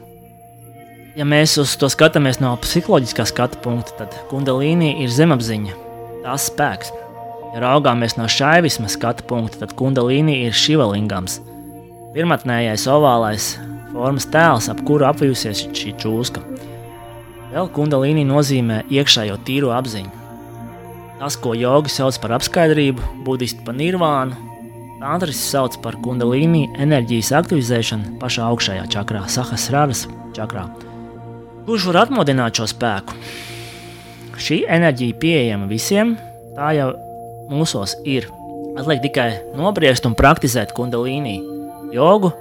Ja 1.18 1.26
mēs 1.26 1.56
uz 1.62 1.72
to 1.80 1.88
skatāmies 1.90 2.42
no 2.44 2.52
psiholoģiskā 2.62 3.26
skatu 3.30 3.62
punkta, 3.64 4.04
tad 4.04 4.18
kundalīnija 4.30 5.00
ir 5.02 5.14
zemapziņa, 5.14 5.78
tās 6.26 6.50
spēks. 6.52 6.92
Ja 7.54 7.64
raugāmies 7.64 8.18
no 8.20 8.28
šaivisma 8.30 8.92
skatu 8.92 9.26
punkta, 9.30 9.64
tad 9.64 9.74
kundalīnija 9.80 10.50
ir 10.50 10.58
šivalingams, 10.58 11.40
pirmotnējais 12.14 12.86
ovālais 12.92 13.54
formas 13.94 14.28
tēls, 14.30 14.68
ap 14.70 14.84
kuru 14.86 15.08
apvijusies 15.08 15.64
šī 15.72 15.96
čūska. 16.04 16.44
Vēl 17.54 17.72
kundalīni 17.74 18.28
nozīmē 18.28 18.84
iekšējo 18.94 19.40
tīro 19.48 19.72
apziņu. 19.74 20.12
Tas, 21.18 21.40
ko 21.42 21.56
jogi 21.58 21.90
sauc 21.90 22.20
par 22.22 22.36
apskaidrību, 22.38 23.24
budisti 23.26 23.64
par 23.66 23.80
nirvānu, 23.80 24.47
tantris 25.02 25.40
sauc 25.52 25.78
par 25.84 25.98
kundalīni 26.02 26.66
enerģijas 26.82 27.34
aktivizēšanu 27.40 28.18
pašā 28.22 28.48
augšējā 28.52 28.88
čakrā, 28.94 29.24
sahasraras 29.30 30.06
čakrā. 30.38 30.66
Kurš 31.68 31.90
var 31.92 32.04
atmodināt 32.06 32.58
šo 32.58 32.68
spēku? 32.72 33.18
Šī 34.38 34.62
enerģija 34.70 35.18
pieejama 35.22 35.68
visiem, 35.70 36.16
tā 36.58 36.72
jau 36.78 36.92
mūsos 37.52 37.98
ir. 38.08 38.30
Atliek 38.78 39.02
tikai 39.06 39.30
nobriest 39.58 40.06
un 40.06 40.16
praktizēt 40.18 40.74
kundalīni 40.78 41.40
jogu, 41.94 42.32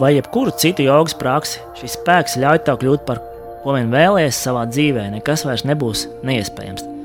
vai 0.00 0.16
jebkuru 0.16 0.54
citu 0.58 0.86
jogas 0.86 1.14
praksi, 1.18 1.62
šis 1.78 1.98
spēks 1.98 2.38
ļauj 2.42 2.64
tev 2.66 2.80
kļūt 2.82 3.06
par 3.06 3.22
ko 3.64 3.76
vien 3.76 3.92
vēlējies 3.92 4.42
savā 4.46 4.64
dzīvē, 4.70 5.10
nekas 5.16 5.46
vairs 5.46 5.66
nebūs 5.68 6.06
neiespējams. 6.26 6.99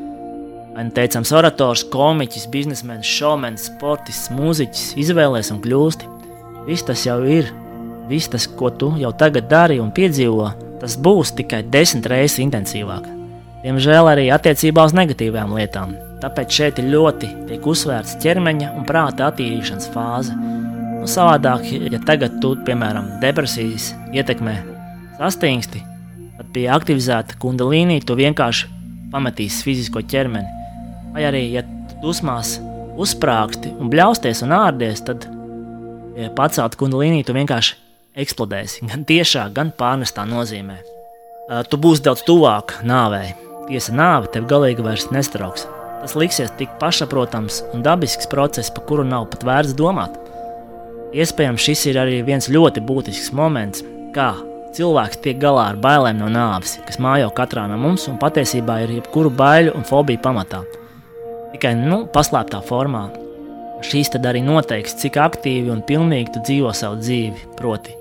Vai 0.76 0.86
teicams, 0.92 1.32
orators, 1.32 1.86
komiķis, 1.92 2.50
biznesmenis, 2.52 3.08
šovmenis, 3.08 3.70
sportists, 3.70 4.32
mūziķis, 4.36 4.90
izvēlēs 5.00 5.54
un 5.56 5.62
kļūsti. 5.64 6.10
Viss 6.68 6.84
tas 6.84 7.06
jau 7.08 7.22
ir, 7.24 7.48
viss 8.10 8.32
tas, 8.32 8.48
ko 8.60 8.70
tu 8.70 8.92
jau 9.00 9.14
tagad 9.16 9.48
dari 9.52 9.80
un 9.80 9.94
piedzīvo, 9.96 10.50
tas 10.82 10.98
būs 11.00 11.32
tikai 11.40 11.64
desmit 11.72 12.10
reizes 12.12 12.42
intensīvāk. 12.44 13.08
Diemžēl 13.64 14.12
arī 14.12 14.28
attiecībā 14.36 14.84
uz 14.86 14.94
negatīvām 14.98 15.56
lietām. 15.56 15.96
Tāpēc 16.22 16.60
šeit 16.60 16.84
ļoti 16.84 17.32
tiek 17.48 17.66
uzsvērts 17.72 18.20
ķermeņa 18.24 18.76
un 18.76 18.86
prāta 18.90 19.32
attīrīšanas 19.32 19.90
fāze 19.96 20.36
Nu, 21.06 21.12
savādāk, 21.14 21.68
ja 21.70 22.00
tagad 22.02 22.40
tu, 22.42 22.56
piemēram, 22.66 23.20
depresijas 23.22 23.92
ietekmē 24.10 24.56
sastingsti, 25.20 25.84
tad 26.40 26.48
pie 26.56 26.64
aktivizēta 26.74 27.38
kundalīnija 27.44 28.08
tu 28.10 28.16
vienkārši 28.18 28.72
pametīsi 29.14 29.68
fizisko 29.68 30.02
ķermeni. 30.02 30.55
Vai 31.16 31.24
arī, 31.24 31.46
ja 31.54 31.62
dusmās 32.04 32.58
uzsprāgsti 33.00 33.72
un 33.80 33.88
bļausties 33.92 34.42
un 34.44 34.52
ārdies, 34.52 35.00
tad 35.08 35.24
ja 36.20 36.28
pacelt 36.36 36.76
kundalīniju 36.80 37.30
tu 37.30 37.36
vienkārši 37.38 37.78
eksplodēsi. 38.20 38.84
Gan 38.90 39.06
tiešā, 39.08 39.46
gan 39.56 39.72
pārnestā 39.80 40.26
nozīmē. 40.28 40.76
tu 41.72 41.80
būsi 41.80 42.04
daudz 42.04 42.26
tuvāk 42.28 42.82
nāvei. 42.84 43.32
Tiesa 43.70 43.96
nāve 43.96 44.28
tev 44.34 44.48
galīgi 44.52 44.84
vairs 44.84 45.08
nestrauks. 45.16 45.66
Tas 46.02 46.18
liksies 46.20 46.52
tik 46.60 46.76
pašsaprotams 46.84 47.64
un 47.74 47.82
dabisks 47.82 48.28
process, 48.28 48.70
par 48.70 48.84
kuru 48.86 49.08
nav 49.08 49.30
pat 49.32 49.48
vērts 49.48 49.74
domāt. 49.74 50.20
Iespējams, 51.16 51.64
šis 51.64 51.86
ir 51.94 52.04
arī 52.04 52.22
viens 52.28 52.52
ļoti 52.52 52.84
būtisks 52.84 53.32
moments, 53.32 53.88
kā 54.14 54.34
cilvēks 54.76 55.24
tiek 55.24 55.40
galā 55.40 55.70
ar 55.72 55.80
bailēm 55.80 56.20
no 56.20 56.28
nāves, 56.28 56.76
kas 56.86 57.00
mājo 57.00 57.32
katrā 57.32 57.70
no 57.72 57.80
mums 57.80 58.10
un 58.12 58.20
patiesībā 58.20 58.82
ir 58.84 58.98
jebkuru 59.00 59.32
baiļu 59.32 59.78
un 59.80 59.88
fobiju 59.88 60.20
pamatā. 60.20 60.66
Tikai 61.56 61.72
nu, 61.80 62.02
paslēptā 62.12 62.60
formā. 62.68 63.06
Šīs 63.88 64.10
tad 64.12 64.26
arī 64.28 64.42
noteiks, 64.44 64.98
cik 65.00 65.16
aktīvi 65.24 65.72
un 65.72 65.86
pilnīgi 65.88 66.34
tu 66.36 66.42
dzīvo 66.44 66.74
savu 66.76 66.98
dzīvi, 67.00 67.46
proti, 67.56 67.94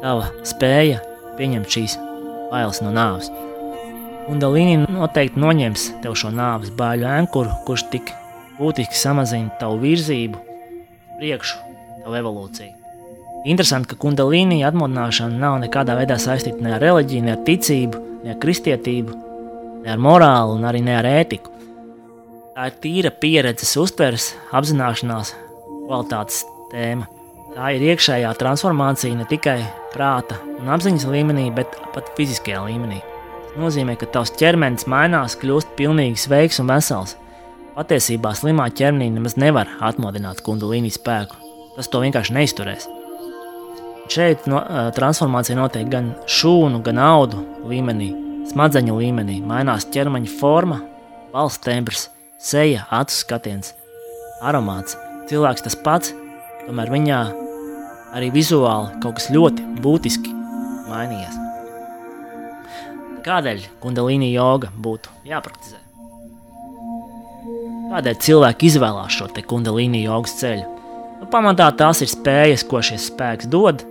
tava 0.00 0.30
spēja 0.48 1.02
pieņemt 1.36 1.68
šīs 1.74 1.98
bailes 2.48 2.80
no 2.80 2.94
nāves. 2.96 3.28
Un 4.32 4.40
Dalīni 4.40 4.86
noteikti 4.88 5.42
noņems 5.42 5.84
tev 6.00 6.16
šo 6.16 6.32
nāves 6.32 6.72
bāļu 6.72 7.10
ankuru, 7.10 7.52
kurš 7.68 7.84
tik 7.92 8.08
būtiski 8.56 8.96
samazina 8.96 9.52
tavu 9.60 9.82
virzību, 9.84 10.40
priekšu, 11.20 11.60
tavu 12.06 12.20
evolūciju. 12.22 12.72
Interesanti, 13.44 13.92
ka 13.92 14.00
kundalīnī 14.00 14.62
atmodināšana 14.64 15.42
nav 15.44 15.60
nekādā 15.66 16.00
veidā 16.00 16.16
saistīta 16.16 16.64
ne 16.64 16.78
ar 16.78 16.88
reliģiju, 16.88 17.28
ne 17.28 17.36
ar 17.36 17.44
ticību, 17.44 18.06
ne 18.24 18.32
ar 18.32 18.40
kristietību, 18.40 19.18
ne 19.84 19.92
ar 19.92 20.00
morālu 20.00 20.56
un 20.56 20.64
arī 20.72 20.80
ne 20.88 20.96
ar 21.02 21.12
ētiku. 21.18 21.52
Tā 22.54 22.68
ir 22.70 22.74
tīra 22.78 23.10
pieredzes 23.10 23.72
uztveres, 23.82 24.28
apzināšanās, 24.54 25.32
kvalitātes 25.88 26.44
tēma. 26.70 27.08
Tā 27.56 27.72
ir 27.74 27.82
iekšējā 27.88 28.30
transformācija 28.38 29.16
ne 29.18 29.26
tikai 29.26 29.56
prāta 29.90 30.36
un 30.60 30.70
apziņas 30.70 31.08
līmenī, 31.10 31.48
bet 31.56 31.74
pat 31.96 32.12
fiziskajā 32.14 32.60
līmenī. 32.68 33.00
Tas 33.48 33.58
nozīmē, 33.58 33.96
ka 33.98 34.06
tavs 34.06 34.30
ķermenis 34.38 34.86
mainās, 34.86 35.34
kļūst 35.42 35.74
pilnīgi 35.74 36.22
sveiks 36.28 36.62
un 36.62 36.70
vesels. 36.70 37.16
Patiesībā 37.74 38.36
slimā 38.38 38.68
ķermenī 38.70 39.10
nemaz 39.16 39.34
nevar 39.34 39.74
atmodināt 39.82 40.46
kundalīni 40.46 40.94
spēku. 40.94 41.42
Tas 41.74 41.90
to 41.90 42.06
vienkārši 42.06 42.38
neizturēs. 42.38 42.86
Šeit 44.14 44.46
no, 44.46 44.62
transformācija 44.94 45.58
notiek 45.58 45.90
gan 45.90 46.14
šūnu, 46.30 46.84
gan 46.86 47.02
audu 47.02 47.42
līmenī, 47.66 48.12
smadzeņu 48.54 49.02
līmenī. 49.02 49.42
Mainās 49.42 49.90
ķermeņa 49.90 50.38
forma, 50.38 50.84
balss 51.34 51.58
tembrs, 51.58 52.12
seja, 52.38 52.86
acu 52.90 53.14
skatiens, 53.14 53.74
aromāts. 54.44 54.98
Cilvēks 55.30 55.64
tas 55.64 55.76
pats, 55.80 56.12
tomēr 56.66 56.92
viņā 56.92 57.20
arī 58.14 58.28
vizuāli 58.34 59.00
kaut 59.02 59.18
kas 59.18 59.30
ļoti 59.34 59.64
būtiski 59.84 60.34
mainījies. 60.90 61.40
Kādēļ 63.24 63.64
kundalīni 63.80 64.34
joga 64.34 64.68
būtu 64.84 65.12
jāpraktizē? 65.24 65.80
Kādēļ 67.94 68.20
cilvēki 68.26 68.68
izvēlās 68.68 69.16
šo 69.16 69.30
kundalīni 69.48 70.04
jogas 70.04 70.36
ceļu? 70.40 70.66
Nu, 71.20 71.28
pamatā 71.32 71.70
tās 71.78 72.02
ir 72.04 72.10
spējas, 72.10 72.66
ko 72.68 72.82
šis 72.84 73.08
spēks 73.08 73.48
dod. 73.48 73.84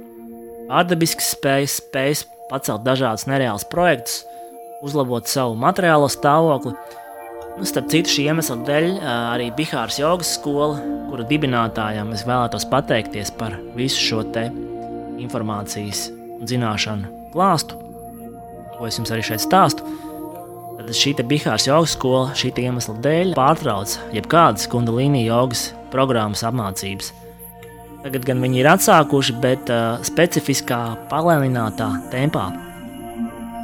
Ārdabisks 0.70 1.32
spējas, 1.34 1.80
spējas 1.82 2.26
pacelt 2.52 2.84
dažādus 2.86 3.26
nereālus 3.30 3.66
projektus, 3.72 4.22
uzlabot 4.86 5.26
savu 5.32 5.56
materiālo 5.58 6.10
stāvokli, 6.12 6.76
starp 7.70 7.90
citu, 7.92 8.10
šī 8.10 8.26
iemesla 8.32 8.58
dēļ 8.66 8.88
arī 9.06 9.52
Bihāras 9.54 10.00
jogas 10.02 10.34
skola, 10.40 10.80
kura 11.12 11.26
dibinātājam 11.30 12.10
es 12.16 12.26
vēlētos 12.26 12.66
pateikties 12.72 13.30
par 13.38 13.60
visu 13.78 14.02
šo 14.02 14.24
informācijas 15.22 16.08
un 16.40 16.50
zināšanu 16.50 17.12
klāstu, 17.34 17.78
ko 18.74 18.90
es 18.90 18.98
jums 18.98 19.14
arī 19.14 19.26
šeit 19.26 19.46
stāstu. 19.46 19.86
Tad 20.80 20.90
šī 20.98 21.14
Bihāras 21.22 21.70
jogas 21.70 21.94
skola 21.94 22.34
šī 22.34 22.52
iemesla 22.66 22.98
dēļ 23.06 23.36
pārtrauc 23.38 24.00
jebkādas 24.18 24.66
kundalīni 24.72 25.26
jogas 25.28 25.70
programmas 25.94 26.42
apmācības. 26.44 27.14
Tagad 28.04 28.26
gan 28.28 28.42
viņi 28.44 28.60
ir 28.60 28.68
atsākuši, 28.68 29.38
bet 29.40 29.70
uh, 29.72 30.02
specifiskā, 30.04 30.82
palēninātā 31.08 31.88
tempā. 32.12 32.50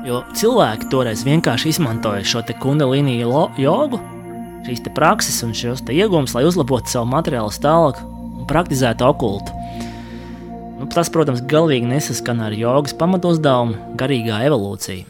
Jo 0.08 0.22
cilvēki 0.32 0.88
toreiz 0.92 1.26
vienkārši 1.28 1.74
izmantoja 1.74 2.24
šo 2.24 2.44
kundalīnu 2.62 3.18
jogu, 3.60 4.00
šīs 4.68 4.84
prakses 4.96 5.42
un 5.44 5.52
šos 5.56 5.84
iegūmus, 5.84 6.36
lai 6.38 6.46
uzlabotu 6.48 6.92
savu 6.92 7.10
materiālu 7.12 7.52
stāvokli 7.52 8.06
un 8.40 8.48
praktizētu 8.48 9.08
okultu. 9.08 9.56
Nu, 10.80 10.88
tas, 10.88 11.12
protams, 11.12 11.44
galīgi 11.44 11.90
nesaskan 11.90 12.40
ar 12.46 12.56
jogas 12.56 12.96
pamatuzdevumu, 12.96 13.96
garīgā 14.00 14.40
evolūcija. 14.48 15.04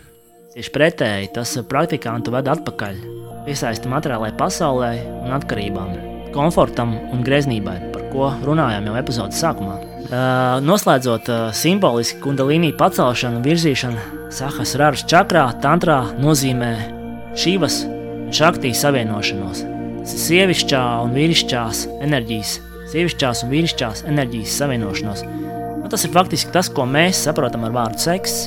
Tieši 0.55 0.73
pretēji 0.73 1.29
tas 1.35 1.53
praktikantu 1.69 2.33
ved 2.33 2.49
atpakaļ, 2.49 2.97
piesaisti 3.45 3.91
materiālajai 3.91 4.33
pasaulē 4.39 4.91
un 5.27 5.37
atkarībām, 5.37 5.93
komfortam 6.33 6.97
un 7.13 7.21
greznībai, 7.25 7.77
par 7.93 8.09
ko 8.09 8.33
runājām 8.49 8.89
jau 8.89 8.97
epizodes 9.03 9.45
sākumā. 9.45 9.77
Uh, 10.09 10.55
noslēdzot 10.65 11.27
uh, 11.29 11.41
simboliski 11.53 12.17
kundalīnī 12.23 12.71
pacelšanu 12.73 13.37
un 13.37 13.43
virzīšanu, 13.45 14.05
Sahas 14.33 14.71
Rāras 14.81 15.03
čakrā, 15.05 15.43
tantrā 15.61 15.99
nozīmē 16.17 16.71
šīvas 17.37 17.83
un 17.85 18.31
šaktī 18.33 18.71
savienošanos. 18.73 19.61
Sievišķā 20.09 20.81
un 21.03 21.13
vīrišķās 21.13 21.83
enerģijas, 22.07 22.55
sievišķās 22.89 23.45
un 23.45 23.53
vīrišķās 23.53 24.03
enerģijas 24.09 24.57
savienošanos. 24.63 25.23
Nu, 25.29 25.85
tas 25.93 26.09
ir 26.09 26.15
faktiski 26.17 26.57
tas, 26.57 26.73
ko 26.73 26.89
mēs 26.89 27.21
saprotam 27.29 27.69
ar 27.69 27.77
vārdu 27.77 28.01
seks. 28.09 28.41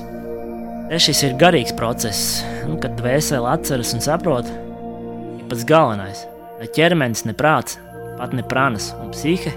Šis 0.98 1.22
ir 1.28 1.38
garīgs 1.38 1.78
process, 1.78 2.40
nu, 2.66 2.74
kad 2.82 2.98
dvēsele 2.98 3.54
atceras 3.54 3.94
un 3.94 4.02
saprot, 4.02 4.50
ir 4.50 5.46
pats 5.46 5.62
galvenais. 5.70 6.26
Ne 6.58 6.74
ķermenis, 6.74 7.22
ne 7.30 7.38
prāts, 7.38 7.78
pat 8.18 8.34
ne 8.34 8.42
prānas 8.42 8.96
un 8.98 9.14
psihe, 9.14 9.54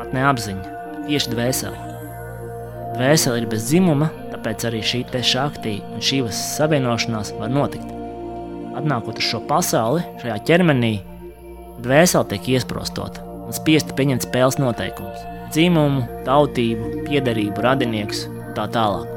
pat 0.00 0.16
ne 0.16 0.30
apziņa 0.32 0.71
tieši 1.06 1.32
dvēseli. 1.32 1.88
Dvēsele 2.92 3.40
ir 3.40 3.48
bez 3.48 3.66
dzimuma, 3.70 4.10
tāpēc 4.32 4.66
arī 4.68 4.82
šī 4.84 5.04
šaktī 5.24 5.80
un 5.94 6.00
šīs 6.04 6.42
savienošanās 6.58 7.32
var 7.38 7.50
notikt. 7.50 7.88
Atnākot 8.76 9.18
uz 9.20 9.24
šo 9.24 9.40
pasauli, 9.48 10.04
šajā 10.20 10.38
ķermenī, 10.48 10.94
dvēsele 11.84 12.28
tiek 12.30 12.48
iesprostota 12.56 13.24
un 13.46 13.54
spiesta 13.56 13.94
pieņemt 13.96 14.26
spēles 14.26 14.58
noteikumus- 14.60 15.24
dzimumu, 15.52 16.06
tautību, 16.24 17.04
piederību, 17.08 17.60
radiniekus 17.60 18.26
un 18.28 18.54
tā 18.56 18.68
tālāk. 18.68 19.08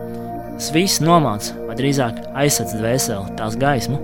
Tas 0.56 0.72
viss 0.72 1.04
nomāca, 1.04 1.56
vai 1.68 1.76
drīzāk 1.76 2.22
aizsardz 2.34 2.76
dvēseli, 2.80 3.36
tās 3.36 3.56
gaismu. 3.60 4.00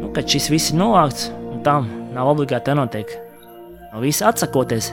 Nu, 0.00 0.10
kad 0.14 0.26
šis 0.26 0.50
viss 0.50 0.72
ir 0.72 0.78
novākts, 0.78 1.30
un 1.30 1.62
tam 1.62 1.90
nav 2.14 2.34
obligāti 2.34 2.74
jānotiek 2.74 3.08
no 3.92 4.00
visa 4.00 4.26
atsakoties, 4.30 4.92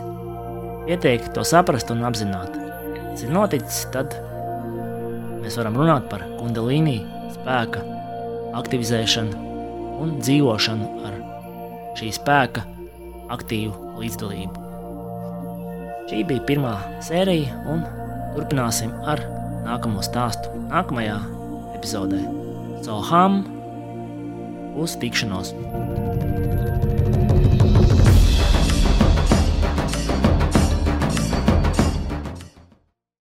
Pietiek 0.89 1.21
to 1.35 1.43
saprast 1.45 1.91
un 1.93 1.99
apzināt. 2.01 2.55
Tas 2.97 3.21
ir 3.21 3.29
noticis, 3.29 3.83
tad 3.93 4.15
mēs 5.37 5.53
varam 5.59 5.75
runāt 5.77 6.07
par 6.09 6.23
kundalīnī 6.39 6.95
spēka 7.35 7.83
aktivizēšanu 8.57 9.43
un 10.01 10.15
dzīvošanu 10.17 10.87
ar 11.05 11.19
šī 11.99 12.09
spēka 12.17 12.65
aktīvu 13.37 14.01
līdzdalību. 14.01 14.65
Šī 16.09 16.25
bija 16.25 16.47
pirmā 16.49 16.73
sērija, 17.05 17.61
un 17.69 17.85
turpināsim 18.33 18.89
ar 19.05 19.21
nākamo 19.69 20.01
stāstu 20.01 20.57
nākamajā 20.71 21.19
epizodē. 21.77 22.25
Soham 22.81 23.43
uz 24.73 24.97
tikšanos! 24.97 25.53